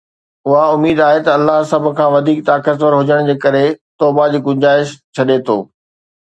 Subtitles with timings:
[0.47, 3.63] اها اميد آهي ته الله، سڀ کان وڌيڪ طاقتور هجڻ جي ڪري،
[3.99, 5.57] توبه جي گنجائش ڇڏي ٿو